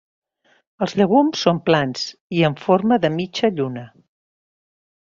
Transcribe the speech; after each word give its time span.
Els 0.85 0.95
llegums 1.01 1.43
són 1.47 1.61
plans 1.67 2.09
i 2.39 2.43
en 2.51 2.59
forma 2.65 3.01
de 3.05 3.13
mitja 3.21 3.55
lluna. 3.61 3.87